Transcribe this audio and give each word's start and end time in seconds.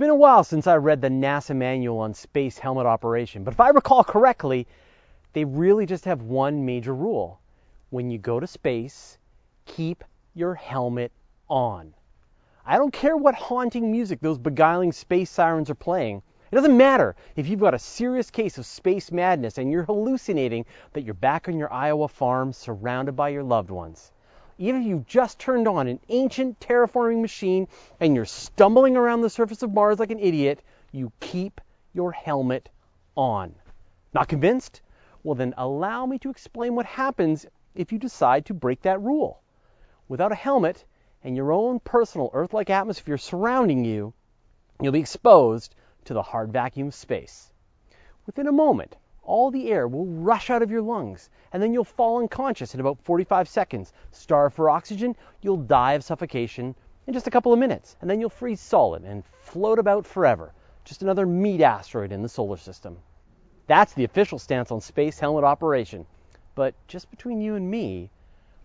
been 0.00 0.08
a 0.08 0.14
while 0.14 0.42
since 0.42 0.66
I 0.66 0.76
read 0.76 1.02
the 1.02 1.08
NASA 1.08 1.54
manual 1.54 1.98
on 1.98 2.14
space 2.14 2.58
helmet 2.58 2.86
operation, 2.86 3.44
but 3.44 3.52
if 3.52 3.60
I 3.60 3.68
recall 3.68 4.02
correctly, 4.02 4.66
they 5.34 5.44
really 5.44 5.84
just 5.84 6.06
have 6.06 6.22
one 6.22 6.64
major 6.64 6.94
rule. 6.94 7.38
When 7.90 8.10
you 8.10 8.16
go 8.16 8.40
to 8.40 8.46
space, 8.46 9.18
keep 9.66 10.02
your 10.34 10.54
helmet 10.54 11.12
on. 11.50 11.92
I 12.64 12.78
don't 12.78 12.94
care 12.94 13.14
what 13.14 13.34
haunting 13.34 13.92
music 13.92 14.20
those 14.20 14.38
beguiling 14.38 14.92
space 14.92 15.28
sirens 15.28 15.68
are 15.68 15.74
playing. 15.74 16.22
It 16.50 16.54
doesn't 16.54 16.78
matter 16.78 17.14
if 17.36 17.46
you've 17.46 17.60
got 17.60 17.74
a 17.74 17.78
serious 17.78 18.30
case 18.30 18.56
of 18.56 18.64
space 18.64 19.12
madness 19.12 19.58
and 19.58 19.70
you're 19.70 19.84
hallucinating 19.84 20.64
that 20.94 21.02
you're 21.02 21.12
back 21.12 21.46
on 21.46 21.58
your 21.58 21.70
Iowa 21.70 22.08
farm 22.08 22.54
surrounded 22.54 23.16
by 23.16 23.28
your 23.28 23.42
loved 23.42 23.70
ones. 23.70 24.12
Even 24.60 24.82
if 24.82 24.86
you've 24.86 25.06
just 25.06 25.38
turned 25.38 25.66
on 25.66 25.88
an 25.88 25.98
ancient 26.10 26.60
terraforming 26.60 27.22
machine 27.22 27.66
and 27.98 28.14
you're 28.14 28.26
stumbling 28.26 28.94
around 28.94 29.22
the 29.22 29.30
surface 29.30 29.62
of 29.62 29.72
Mars 29.72 29.98
like 29.98 30.10
an 30.10 30.18
idiot, 30.18 30.62
you 30.92 31.10
keep 31.18 31.62
your 31.94 32.12
helmet 32.12 32.68
on. 33.16 33.54
Not 34.12 34.28
convinced? 34.28 34.82
Well, 35.22 35.34
then 35.34 35.54
allow 35.56 36.04
me 36.04 36.18
to 36.18 36.28
explain 36.28 36.74
what 36.74 36.84
happens 36.84 37.46
if 37.74 37.90
you 37.90 37.98
decide 37.98 38.44
to 38.46 38.54
break 38.54 38.82
that 38.82 39.00
rule. 39.00 39.40
Without 40.08 40.30
a 40.30 40.34
helmet 40.34 40.84
and 41.24 41.34
your 41.34 41.52
own 41.52 41.80
personal 41.80 42.28
Earth 42.34 42.52
like 42.52 42.68
atmosphere 42.68 43.16
surrounding 43.16 43.86
you, 43.86 44.12
you'll 44.78 44.92
be 44.92 45.00
exposed 45.00 45.74
to 46.04 46.12
the 46.12 46.22
hard 46.22 46.52
vacuum 46.52 46.88
of 46.88 46.94
space. 46.94 47.50
Within 48.26 48.46
a 48.46 48.52
moment, 48.52 48.94
all 49.30 49.52
the 49.52 49.70
air 49.70 49.86
will 49.86 50.06
rush 50.06 50.50
out 50.50 50.60
of 50.60 50.72
your 50.72 50.82
lungs, 50.82 51.30
and 51.52 51.62
then 51.62 51.72
you'll 51.72 51.84
fall 51.84 52.18
unconscious 52.18 52.74
in 52.74 52.80
about 52.80 52.98
45 53.04 53.48
seconds. 53.48 53.92
Starve 54.10 54.52
for 54.52 54.68
oxygen, 54.68 55.14
you'll 55.40 55.56
die 55.56 55.92
of 55.92 56.02
suffocation 56.02 56.74
in 57.06 57.14
just 57.14 57.28
a 57.28 57.30
couple 57.30 57.52
of 57.52 57.58
minutes, 57.58 57.96
and 58.00 58.10
then 58.10 58.20
you'll 58.20 58.28
freeze 58.28 58.60
solid 58.60 59.04
and 59.04 59.24
float 59.42 59.78
about 59.78 60.04
forever. 60.04 60.52
Just 60.84 61.02
another 61.02 61.26
meat 61.26 61.60
asteroid 61.60 62.10
in 62.10 62.22
the 62.22 62.28
solar 62.28 62.56
system. 62.56 62.98
That's 63.68 63.94
the 63.94 64.02
official 64.02 64.40
stance 64.40 64.72
on 64.72 64.80
space 64.80 65.20
helmet 65.20 65.44
operation. 65.44 66.06
But 66.56 66.74
just 66.88 67.08
between 67.08 67.40
you 67.40 67.54
and 67.54 67.70
me, 67.70 68.10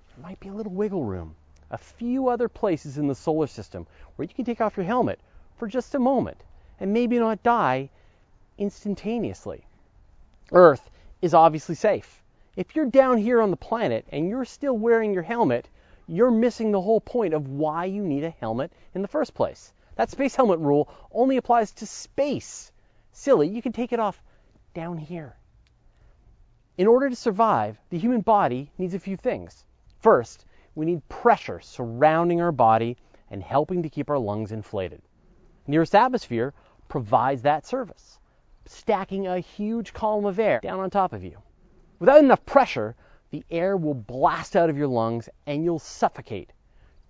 there 0.09 0.23
might 0.23 0.39
be 0.39 0.49
a 0.49 0.53
little 0.53 0.71
wiggle 0.71 1.03
room. 1.03 1.35
A 1.69 1.77
few 1.77 2.27
other 2.27 2.49
places 2.49 2.97
in 2.97 3.07
the 3.07 3.13
solar 3.13 3.45
system 3.45 3.85
where 4.15 4.27
you 4.27 4.33
can 4.33 4.45
take 4.45 4.61
off 4.61 4.77
your 4.77 4.87
helmet 4.87 5.19
for 5.57 5.67
just 5.67 5.93
a 5.93 5.99
moment 5.99 6.43
and 6.79 6.91
maybe 6.91 7.19
not 7.19 7.43
die 7.43 7.91
instantaneously. 8.57 9.63
Earth 10.51 10.91
is 11.23 11.33
obviously 11.33 11.73
safe. 11.73 12.23
If 12.55 12.75
you're 12.75 12.85
down 12.85 13.17
here 13.17 13.41
on 13.41 13.49
the 13.49 13.57
planet 13.57 14.05
and 14.11 14.29
you're 14.29 14.45
still 14.45 14.77
wearing 14.77 15.11
your 15.11 15.23
helmet, 15.23 15.67
you're 16.07 16.29
missing 16.29 16.71
the 16.71 16.81
whole 16.81 17.01
point 17.01 17.33
of 17.33 17.49
why 17.49 17.85
you 17.85 18.03
need 18.03 18.23
a 18.23 18.29
helmet 18.29 18.71
in 18.93 19.01
the 19.01 19.07
first 19.07 19.33
place. 19.33 19.73
That 19.95 20.11
space 20.11 20.35
helmet 20.35 20.59
rule 20.59 20.87
only 21.11 21.37
applies 21.37 21.71
to 21.73 21.87
space. 21.87 22.71
Silly, 23.11 23.47
you 23.47 23.61
can 23.61 23.71
take 23.71 23.91
it 23.91 23.99
off 23.99 24.21
down 24.75 24.99
here. 24.99 25.35
In 26.77 26.85
order 26.85 27.09
to 27.09 27.15
survive, 27.15 27.79
the 27.89 27.97
human 27.97 28.21
body 28.21 28.71
needs 28.77 28.93
a 28.93 28.99
few 28.99 29.17
things. 29.17 29.65
First, 29.99 30.45
we 30.75 30.85
need 30.85 31.07
pressure 31.09 31.59
surrounding 31.59 32.39
our 32.41 32.51
body 32.51 32.97
and 33.31 33.41
helping 33.41 33.81
to 33.81 33.89
keep 33.89 34.11
our 34.11 34.19
lungs 34.19 34.51
inflated. 34.51 35.01
The 35.67 35.79
Earth's 35.79 35.95
atmosphere 35.95 36.53
provides 36.87 37.41
that 37.41 37.65
service 37.65 38.19
stacking 38.65 39.27
a 39.27 39.39
huge 39.39 39.93
column 39.93 40.25
of 40.25 40.39
air 40.39 40.59
down 40.61 40.79
on 40.79 40.89
top 40.89 41.13
of 41.13 41.23
you. 41.23 41.37
Without 41.99 42.23
enough 42.23 42.45
pressure, 42.45 42.95
the 43.31 43.43
air 43.51 43.77
will 43.77 43.93
blast 43.93 44.55
out 44.55 44.69
of 44.69 44.77
your 44.77 44.87
lungs 44.87 45.29
and 45.45 45.63
you'll 45.63 45.79
suffocate. 45.79 46.51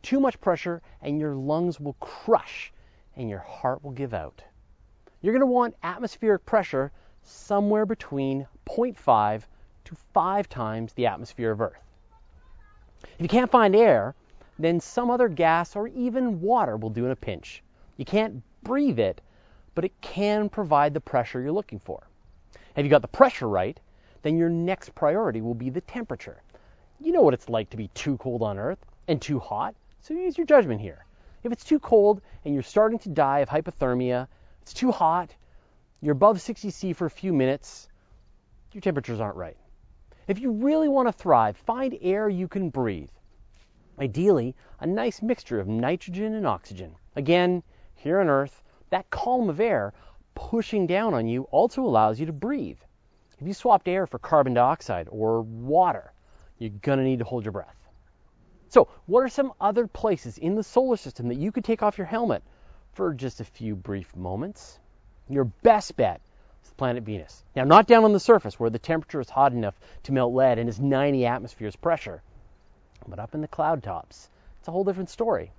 Too 0.01 0.19
much 0.19 0.39
pressure 0.39 0.81
and 1.01 1.19
your 1.19 1.35
lungs 1.35 1.79
will 1.79 1.95
crush 1.99 2.71
and 3.15 3.29
your 3.29 3.39
heart 3.39 3.83
will 3.83 3.91
give 3.91 4.13
out. 4.13 4.43
You're 5.21 5.33
going 5.33 5.39
to 5.41 5.47
want 5.47 5.75
atmospheric 5.81 6.45
pressure 6.45 6.91
somewhere 7.23 7.85
between 7.85 8.47
0.5 8.67 9.43
to 9.85 9.95
5 10.13 10.49
times 10.49 10.93
the 10.93 11.07
atmosphere 11.07 11.51
of 11.51 11.61
Earth. 11.61 11.81
If 13.03 13.21
you 13.21 13.27
can't 13.27 13.49
find 13.49 13.75
air, 13.75 14.13
then 14.59 14.79
some 14.79 15.09
other 15.09 15.27
gas 15.27 15.75
or 15.75 15.87
even 15.87 16.41
water 16.41 16.77
will 16.77 16.89
do 16.89 17.05
in 17.05 17.11
a 17.11 17.15
pinch. 17.15 17.63
You 17.97 18.05
can't 18.05 18.43
breathe 18.63 18.99
it, 18.99 19.21
but 19.75 19.85
it 19.85 20.01
can 20.01 20.49
provide 20.49 20.93
the 20.93 21.01
pressure 21.01 21.41
you're 21.41 21.51
looking 21.51 21.79
for. 21.79 22.07
Have 22.75 22.85
you 22.85 22.89
got 22.89 23.01
the 23.01 23.07
pressure 23.07 23.47
right, 23.47 23.79
then 24.23 24.37
your 24.37 24.49
next 24.49 24.95
priority 24.95 25.41
will 25.41 25.53
be 25.53 25.69
the 25.69 25.81
temperature. 25.81 26.41
You 26.99 27.11
know 27.11 27.21
what 27.21 27.33
it's 27.33 27.49
like 27.49 27.69
to 27.69 27.77
be 27.77 27.89
too 27.89 28.17
cold 28.17 28.41
on 28.41 28.57
Earth 28.57 28.83
and 29.07 29.21
too 29.21 29.37
hot, 29.37 29.75
so 30.01 30.13
use 30.13 30.37
your 30.37 30.47
judgment 30.47 30.81
here. 30.81 31.05
If 31.43 31.51
it's 31.51 31.63
too 31.63 31.79
cold 31.79 32.21
and 32.43 32.53
you're 32.53 32.63
starting 32.63 32.97
to 32.99 33.09
die 33.09 33.39
of 33.39 33.49
hypothermia, 33.49 34.27
it's 34.61 34.73
too 34.73 34.91
hot, 34.91 35.35
you're 36.01 36.13
above 36.13 36.41
60 36.41 36.69
C 36.71 36.93
for 36.93 37.05
a 37.05 37.09
few 37.09 37.33
minutes, 37.33 37.87
your 38.71 38.81
temperatures 38.81 39.19
aren't 39.19 39.35
right. 39.35 39.57
If 40.27 40.39
you 40.39 40.51
really 40.51 40.87
want 40.87 41.07
to 41.07 41.11
thrive, 41.11 41.55
find 41.55 41.97
air 42.01 42.27
you 42.27 42.47
can 42.47 42.69
breathe. 42.69 43.11
Ideally, 43.99 44.55
a 44.79 44.87
nice 44.87 45.21
mixture 45.21 45.59
of 45.59 45.67
nitrogen 45.67 46.33
and 46.33 46.47
oxygen. 46.47 46.95
Again, 47.15 47.61
here 47.93 48.19
on 48.19 48.27
Earth, 48.27 48.63
that 48.95 49.09
column 49.09 49.49
of 49.49 49.59
air 49.59 49.93
pushing 50.35 50.87
down 50.87 51.13
on 51.13 51.27
you 51.27 51.43
also 51.51 51.81
allows 51.81 52.17
you 52.17 52.27
to 52.27 52.31
breathe. 52.31 52.79
If 53.37 53.45
you 53.45 53.53
swapped 53.53 53.89
air 53.89 54.07
for 54.07 54.19
carbon 54.19 54.53
dioxide 54.53 55.09
or 55.11 55.41
water, 55.41 56.13
you're 56.59 56.69
going 56.69 56.99
to 56.99 57.03
need 57.03 57.19
to 57.19 57.25
hold 57.25 57.43
your 57.43 57.51
breath. 57.51 57.75
So, 58.69 58.87
what 59.05 59.19
are 59.19 59.27
some 59.27 59.51
other 59.59 59.85
places 59.85 60.37
in 60.37 60.55
the 60.55 60.63
solar 60.63 60.95
system 60.95 61.27
that 61.27 61.35
you 61.35 61.51
could 61.51 61.65
take 61.65 61.83
off 61.83 61.97
your 61.97 62.07
helmet 62.07 62.41
for 62.93 63.13
just 63.13 63.41
a 63.41 63.43
few 63.43 63.75
brief 63.75 64.15
moments? 64.15 64.79
Your 65.27 65.43
best 65.43 65.97
bet 65.97 66.21
is 66.63 66.69
the 66.69 66.75
planet 66.75 67.03
Venus. 67.03 67.43
Now, 67.53 67.65
not 67.65 67.87
down 67.87 68.05
on 68.05 68.13
the 68.13 68.19
surface 68.21 68.57
where 68.57 68.69
the 68.69 68.79
temperature 68.79 69.19
is 69.19 69.29
hot 69.29 69.51
enough 69.51 69.77
to 70.03 70.13
melt 70.13 70.33
lead 70.33 70.57
and 70.57 70.69
is 70.69 70.79
90 70.79 71.25
atmospheres 71.25 71.75
pressure, 71.75 72.23
but 73.05 73.19
up 73.19 73.35
in 73.35 73.41
the 73.41 73.47
cloud 73.49 73.83
tops. 73.83 74.29
It's 74.59 74.69
a 74.69 74.71
whole 74.71 74.85
different 74.85 75.09
story. 75.09 75.51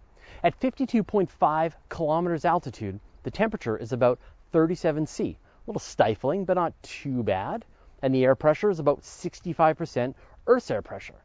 At 0.42 0.58
52.5 0.58 1.72
kilometers 1.90 2.44
altitude, 2.44 2.98
the 3.26 3.30
temperature 3.32 3.76
is 3.76 3.92
about 3.92 4.20
37 4.52 5.04
C. 5.04 5.24
A 5.24 5.36
little 5.66 5.80
stifling, 5.80 6.44
but 6.44 6.54
not 6.54 6.80
too 6.84 7.24
bad. 7.24 7.64
And 8.00 8.14
the 8.14 8.22
air 8.22 8.36
pressure 8.36 8.70
is 8.70 8.78
about 8.78 9.02
65% 9.02 10.14
Earth's 10.46 10.70
air 10.70 10.80
pressure. 10.80 11.24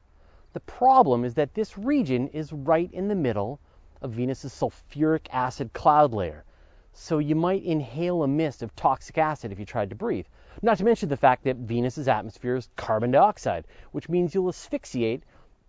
The 0.53 0.61
problem 0.61 1.23
is 1.23 1.35
that 1.35 1.53
this 1.53 1.77
region 1.77 2.29
is 2.29 2.51
right 2.51 2.91
in 2.91 3.07
the 3.07 3.13
middle 3.13 3.59
of 4.01 4.13
Venus's 4.13 4.51
sulfuric 4.51 5.27
acid 5.29 5.73
cloud 5.73 6.11
layer. 6.11 6.43
So 6.91 7.19
you 7.19 7.35
might 7.35 7.63
inhale 7.63 8.23
a 8.23 8.27
mist 8.27 8.63
of 8.63 8.75
toxic 8.75 9.19
acid 9.19 9.51
if 9.51 9.59
you 9.59 9.65
tried 9.65 9.91
to 9.91 9.95
breathe. 9.95 10.25
Not 10.63 10.79
to 10.79 10.83
mention 10.83 11.07
the 11.07 11.17
fact 11.17 11.43
that 11.43 11.57
Venus's 11.57 12.07
atmosphere 12.07 12.55
is 12.55 12.67
carbon 12.75 13.11
dioxide, 13.11 13.67
which 13.91 14.09
means 14.09 14.33
you'll 14.33 14.49
asphyxiate 14.49 15.21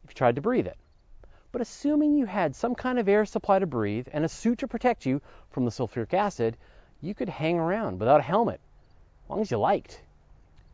if 0.02 0.12
you 0.12 0.14
tried 0.14 0.36
to 0.36 0.40
breathe 0.40 0.66
it. 0.66 0.78
But 1.52 1.60
assuming 1.60 2.16
you 2.16 2.24
had 2.24 2.56
some 2.56 2.74
kind 2.74 2.98
of 2.98 3.10
air 3.10 3.26
supply 3.26 3.58
to 3.58 3.66
breathe 3.66 4.08
and 4.10 4.24
a 4.24 4.28
suit 4.28 4.60
to 4.60 4.66
protect 4.66 5.04
you 5.04 5.20
from 5.50 5.66
the 5.66 5.70
sulfuric 5.70 6.14
acid, 6.14 6.56
you 7.02 7.14
could 7.14 7.28
hang 7.28 7.58
around 7.58 8.00
without 8.00 8.20
a 8.20 8.22
helmet, 8.22 8.58
as 9.24 9.30
long 9.30 9.40
as 9.42 9.50
you 9.50 9.58
liked. 9.58 10.02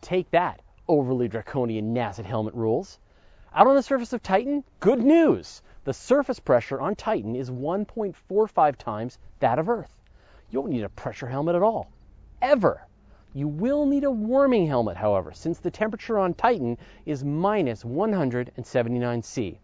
Take 0.00 0.30
that, 0.30 0.62
overly 0.86 1.26
draconian 1.26 1.92
NASA 1.92 2.24
helmet 2.24 2.54
rules. 2.54 3.00
Out 3.52 3.66
on 3.66 3.74
the 3.74 3.82
surface 3.82 4.12
of 4.12 4.22
Titan, 4.22 4.62
good 4.78 5.02
news! 5.02 5.62
The 5.82 5.92
surface 5.92 6.38
pressure 6.38 6.80
on 6.80 6.94
Titan 6.94 7.34
is 7.34 7.50
1.45 7.50 8.76
times 8.76 9.18
that 9.40 9.58
of 9.58 9.68
Earth. 9.68 9.98
You 10.48 10.60
won't 10.60 10.72
need 10.72 10.84
a 10.84 10.88
pressure 10.88 11.26
helmet 11.26 11.56
at 11.56 11.62
all. 11.62 11.90
Ever. 12.40 12.86
You 13.34 13.48
will 13.48 13.84
need 13.84 14.04
a 14.04 14.12
warming 14.12 14.68
helmet, 14.68 14.96
however, 14.96 15.32
since 15.32 15.58
the 15.58 15.72
temperature 15.72 16.20
on 16.20 16.34
Titan 16.34 16.78
is 17.04 17.24
minus 17.24 17.84
179 17.84 19.22
C. 19.24 19.58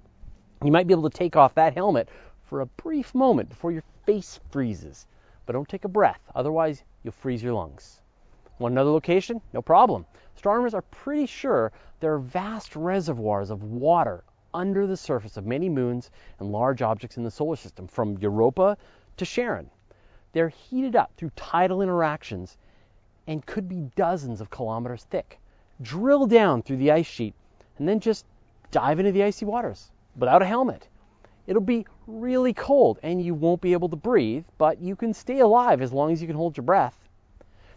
You 0.65 0.73
might 0.73 0.87
be 0.87 0.95
able 0.95 1.11
to 1.11 1.15
take 1.15 1.37
off 1.37 1.57
that 1.57 1.75
helmet 1.75 2.09
for 2.45 2.63
a 2.63 2.67
brief 2.67 3.15
moment 3.15 3.51
before 3.51 3.71
your 3.71 3.83
face 4.07 4.41
freezes. 4.51 5.07
But 5.45 5.53
don't 5.53 5.69
take 5.69 5.85
a 5.85 5.89
breath, 5.89 6.23
otherwise, 6.35 6.84
you'll 7.03 7.13
freeze 7.13 7.43
your 7.43 7.53
lungs. 7.53 8.01
Want 8.59 8.72
another 8.72 8.89
location? 8.89 9.43
No 9.53 9.61
problem. 9.61 10.07
Astronomers 10.34 10.72
are 10.72 10.81
pretty 10.81 11.27
sure 11.27 11.71
there 12.01 12.15
are 12.15 12.19
vast 12.19 12.77
reservoirs 12.77 13.51
of 13.51 13.63
water 13.63 14.25
under 14.55 14.87
the 14.87 14.97
surface 14.97 15.37
of 15.37 15.45
many 15.45 15.69
moons 15.69 16.11
and 16.39 16.51
large 16.51 16.81
objects 16.81 17.19
in 17.19 17.25
the 17.25 17.31
solar 17.31 17.57
system, 17.57 17.87
from 17.87 18.17
Europa 18.17 18.78
to 19.19 19.27
Charon. 19.27 19.71
They're 20.33 20.49
heated 20.49 20.97
up 20.97 21.13
through 21.19 21.33
tidal 21.37 21.83
interactions 21.83 22.57
and 23.27 23.45
could 23.45 23.69
be 23.69 23.91
dozens 23.97 24.41
of 24.41 24.49
kilometers 24.49 25.05
thick. 25.05 25.41
Drill 25.83 26.27
down 26.27 26.63
through 26.63 26.78
the 26.78 26.91
ice 26.93 27.05
sheet 27.05 27.34
and 27.77 27.87
then 27.87 28.01
just 28.01 28.25
dive 28.71 28.99
into 28.99 29.13
the 29.13 29.25
icy 29.25 29.45
waters 29.45 29.91
without 30.16 30.43
a 30.43 30.47
helmet. 30.47 30.89
It'll 31.47 31.61
be 31.61 31.87
really 32.07 32.55
cold 32.55 32.99
and 33.03 33.22
you 33.22 33.34
won't 33.34 33.61
be 33.61 33.72
able 33.72 33.89
to 33.91 33.97
breathe, 33.97 34.45
but 34.57 34.81
you 34.81 34.97
can 34.97 35.13
stay 35.13 35.41
alive 35.41 35.83
as 35.83 35.93
long 35.93 36.13
as 36.13 36.21
you 36.21 36.27
can 36.27 36.37
hold 36.37 36.57
your 36.57 36.65
breath. 36.65 36.99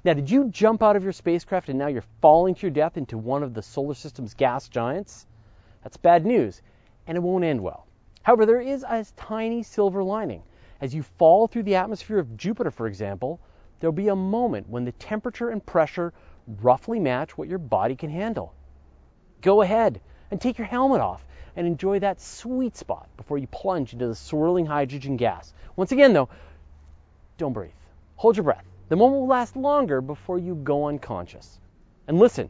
Now, 0.06 0.14
did 0.14 0.30
you 0.30 0.50
jump 0.50 0.82
out 0.82 0.96
of 0.96 1.04
your 1.04 1.12
spacecraft 1.12 1.68
and 1.70 1.78
now 1.78 1.88
you're 1.88 2.04
falling 2.22 2.56
to 2.56 2.62
your 2.62 2.72
death 2.72 2.98
into 2.98 3.18
one 3.18 3.44
of 3.44 3.54
the 3.54 3.62
solar 3.62 3.94
system's 3.94 4.34
gas 4.34 4.70
giants? 4.70 5.26
That's 5.84 5.98
bad 5.98 6.26
news, 6.26 6.62
and 7.08 7.18
it 7.18 7.22
won't 7.22 7.44
end 7.44 7.62
well. 7.62 7.88
However, 8.24 8.46
there 8.46 8.62
is 8.62 8.84
a 8.84 9.06
tiny 9.16 9.64
silver 9.64 10.04
lining. 10.04 10.44
As 10.80 10.94
you 10.94 11.04
fall 11.04 11.48
through 11.48 11.64
the 11.64 11.76
atmosphere 11.76 12.20
of 12.20 12.38
Jupiter, 12.38 12.72
for 12.72 12.88
example, 12.88 13.40
there'll 13.80 13.92
be 13.92 14.10
a 14.10 14.16
moment 14.16 14.70
when 14.70 14.86
the 14.86 14.92
temperature 14.94 15.50
and 15.50 15.66
pressure 15.66 16.14
roughly 16.62 17.00
match 17.00 17.38
what 17.38 17.50
your 17.50 17.60
body 17.60 17.96
can 17.96 18.10
handle. 18.10 18.54
Go 19.42 19.62
ahead 19.62 20.00
and 20.32 20.40
take 20.40 20.58
your 20.58 20.68
helmet 20.68 21.02
off 21.02 21.26
and 21.56 21.66
enjoy 21.66 22.00
that 22.00 22.22
sweet 22.22 22.78
spot 22.78 23.10
before 23.18 23.38
you 23.38 23.48
plunge 23.48 23.94
into 23.94 24.08
the 24.08 24.16
swirling 24.16 24.66
hydrogen 24.66 25.18
gas. 25.18 25.54
Once 25.76 25.92
again, 25.92 26.14
though, 26.14 26.30
don't 27.38 27.54
breathe. 27.54 27.72
Hold 28.16 28.38
your 28.38 28.44
breath. 28.44 28.66
The 28.90 28.96
moment 28.96 29.22
will 29.22 29.28
last 29.28 29.56
longer 29.56 30.02
before 30.02 30.40
you 30.40 30.56
go 30.56 30.88
unconscious. 30.88 31.60
And 32.08 32.20
listen, 32.20 32.50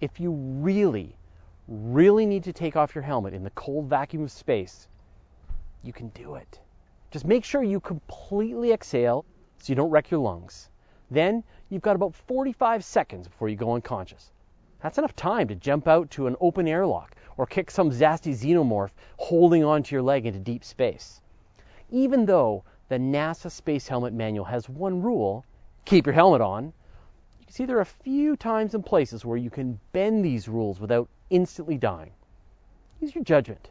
if 0.00 0.20
you 0.20 0.32
really, 0.32 1.16
really 1.66 2.26
need 2.26 2.44
to 2.44 2.52
take 2.52 2.76
off 2.76 2.94
your 2.94 3.02
helmet 3.02 3.34
in 3.34 3.42
the 3.42 3.50
cold 3.50 3.86
vacuum 3.86 4.24
of 4.24 4.30
space, 4.30 4.88
you 5.82 5.92
can 5.92 6.08
do 6.08 6.36
it. 6.36 6.60
Just 7.10 7.24
make 7.24 7.44
sure 7.44 7.62
you 7.62 7.80
completely 7.80 8.72
exhale 8.72 9.24
so 9.58 9.70
you 9.70 9.74
don't 9.74 9.90
wreck 9.90 10.10
your 10.10 10.20
lungs. 10.20 10.68
Then 11.10 11.44
you've 11.70 11.82
got 11.82 11.96
about 11.96 12.14
45 12.14 12.84
seconds 12.84 13.28
before 13.28 13.48
you 13.48 13.56
go 13.56 13.74
unconscious. 13.74 14.30
That's 14.84 14.98
enough 14.98 15.16
time 15.16 15.48
to 15.48 15.56
jump 15.56 15.88
out 15.88 16.10
to 16.12 16.28
an 16.28 16.36
open 16.40 16.68
airlock 16.68 17.16
or 17.36 17.46
kick 17.46 17.70
some 17.70 17.90
zasty 17.90 18.32
xenomorph 18.32 18.90
holding 19.16 19.64
onto 19.64 19.96
your 19.96 20.02
leg 20.02 20.26
into 20.26 20.38
deep 20.38 20.62
space. 20.62 21.20
Even 21.90 22.26
though 22.26 22.62
the 22.88 22.98
NASA 22.98 23.50
Space 23.50 23.88
Helmet 23.88 24.12
Manual 24.12 24.44
has 24.44 24.68
one 24.68 25.02
rule 25.02 25.44
keep 25.84 26.06
your 26.06 26.14
helmet 26.14 26.40
on. 26.40 26.66
You 27.40 27.46
can 27.46 27.54
see 27.54 27.64
there 27.64 27.78
are 27.78 27.82
a 27.82 27.86
few 27.86 28.36
times 28.36 28.74
and 28.74 28.84
places 28.84 29.24
where 29.24 29.36
you 29.36 29.50
can 29.50 29.80
bend 29.92 30.24
these 30.24 30.48
rules 30.48 30.80
without 30.80 31.08
instantly 31.30 31.76
dying. 31.76 32.12
Use 33.00 33.14
your 33.14 33.24
judgment. 33.24 33.70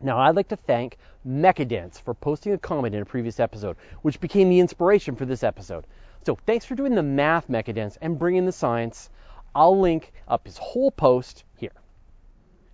Now, 0.00 0.18
I'd 0.18 0.36
like 0.36 0.48
to 0.48 0.56
thank 0.56 0.96
Mechadance 1.26 2.00
for 2.00 2.14
posting 2.14 2.52
a 2.52 2.58
comment 2.58 2.94
in 2.94 3.02
a 3.02 3.06
previous 3.06 3.40
episode, 3.40 3.76
which 4.02 4.20
became 4.20 4.48
the 4.48 4.60
inspiration 4.60 5.16
for 5.16 5.26
this 5.26 5.42
episode. 5.42 5.86
So, 6.24 6.38
thanks 6.46 6.64
for 6.64 6.74
doing 6.74 6.94
the 6.94 7.02
math, 7.02 7.48
Mechadance, 7.48 7.96
and 8.00 8.18
bringing 8.18 8.46
the 8.46 8.52
science. 8.52 9.10
I'll 9.58 9.80
link 9.80 10.12
up 10.28 10.46
his 10.46 10.56
whole 10.56 10.92
post 10.92 11.42
here. 11.56 11.72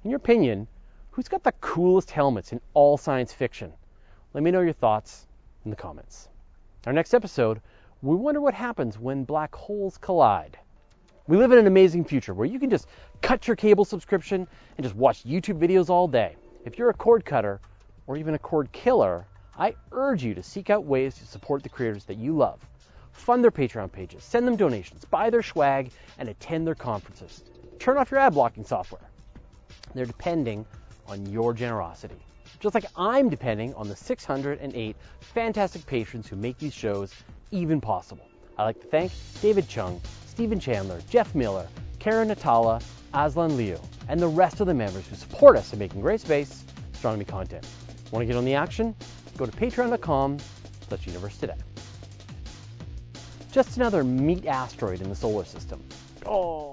In 0.04 0.10
your 0.10 0.18
opinion, 0.18 0.68
who's 1.12 1.28
got 1.28 1.42
the 1.42 1.52
coolest 1.52 2.10
helmets 2.10 2.52
in 2.52 2.60
all 2.74 2.98
science 2.98 3.32
fiction? 3.32 3.72
Let 4.34 4.44
me 4.44 4.50
know 4.50 4.60
your 4.60 4.74
thoughts 4.74 5.26
in 5.64 5.70
the 5.70 5.78
comments. 5.78 6.28
Our 6.86 6.92
next 6.92 7.14
episode 7.14 7.62
we 8.02 8.14
wonder 8.16 8.42
what 8.42 8.52
happens 8.52 8.98
when 8.98 9.24
black 9.24 9.54
holes 9.54 9.96
collide. 9.96 10.58
We 11.26 11.38
live 11.38 11.52
in 11.52 11.58
an 11.58 11.66
amazing 11.66 12.04
future 12.04 12.34
where 12.34 12.44
you 12.44 12.58
can 12.58 12.68
just 12.68 12.86
cut 13.22 13.46
your 13.46 13.56
cable 13.56 13.86
subscription 13.86 14.46
and 14.76 14.84
just 14.84 14.94
watch 14.94 15.24
YouTube 15.24 15.58
videos 15.58 15.88
all 15.88 16.06
day. 16.06 16.36
If 16.66 16.76
you're 16.76 16.90
a 16.90 16.94
cord 16.94 17.24
cutter 17.24 17.62
or 18.06 18.18
even 18.18 18.34
a 18.34 18.38
cord 18.38 18.70
killer, 18.72 19.26
I 19.58 19.74
urge 19.92 20.22
you 20.22 20.34
to 20.34 20.42
seek 20.42 20.68
out 20.68 20.84
ways 20.84 21.14
to 21.14 21.24
support 21.24 21.62
the 21.62 21.70
creators 21.70 22.04
that 22.04 22.18
you 22.18 22.36
love. 22.36 22.60
Fund 23.14 23.42
their 23.42 23.50
Patreon 23.50 23.90
pages, 23.90 24.22
send 24.22 24.46
them 24.46 24.56
donations, 24.56 25.04
buy 25.06 25.30
their 25.30 25.42
swag, 25.42 25.90
and 26.18 26.28
attend 26.28 26.66
their 26.66 26.74
conferences. 26.74 27.44
Turn 27.78 27.96
off 27.96 28.10
your 28.10 28.20
ad 28.20 28.34
blocking 28.34 28.64
software. 28.64 29.08
They're 29.94 30.04
depending 30.04 30.66
on 31.06 31.24
your 31.26 31.54
generosity. 31.54 32.18
Just 32.60 32.74
like 32.74 32.84
I'm 32.96 33.28
depending 33.30 33.72
on 33.74 33.88
the 33.88 33.96
608 33.96 34.96
fantastic 35.20 35.86
patrons 35.86 36.28
who 36.28 36.36
make 36.36 36.58
these 36.58 36.74
shows 36.74 37.14
even 37.50 37.80
possible. 37.80 38.26
I'd 38.58 38.64
like 38.64 38.80
to 38.80 38.86
thank 38.88 39.12
David 39.40 39.68
Chung, 39.68 40.00
Stephen 40.26 40.60
Chandler, 40.60 41.00
Jeff 41.08 41.34
Miller, 41.34 41.66
Karen 41.98 42.28
Natala, 42.28 42.82
Aslan 43.14 43.56
Liu, 43.56 43.78
and 44.08 44.20
the 44.20 44.28
rest 44.28 44.60
of 44.60 44.66
the 44.66 44.74
members 44.74 45.06
who 45.06 45.16
support 45.16 45.56
us 45.56 45.72
in 45.72 45.78
making 45.78 46.00
great 46.00 46.20
space 46.20 46.64
astronomy 46.92 47.24
content. 47.24 47.66
Want 48.10 48.22
to 48.22 48.26
get 48.26 48.36
on 48.36 48.44
the 48.44 48.54
action? 48.54 48.94
Go 49.36 49.46
to 49.46 49.52
patreon.com 49.52 50.38
slash 50.88 51.06
universe 51.06 51.36
today. 51.36 51.54
Just 53.54 53.76
another 53.76 54.02
meat 54.02 54.46
asteroid 54.46 55.00
in 55.00 55.08
the 55.08 55.14
solar 55.14 55.44
system. 55.44 55.80
Oh. 56.26 56.64